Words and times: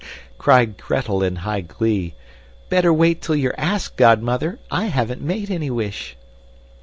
cried 0.39 0.77
Gretel 0.79 1.21
in 1.21 1.35
high 1.35 1.61
glee, 1.61 2.15
"better 2.69 2.91
wait 2.91 3.21
till 3.21 3.35
you're 3.35 3.53
asked, 3.55 3.97
godmother. 3.97 4.57
I 4.71 4.85
haven't 4.87 5.21
made 5.21 5.51
any 5.51 5.69
wish!" 5.69 6.17